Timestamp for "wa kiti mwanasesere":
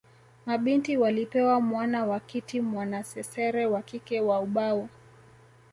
2.05-3.65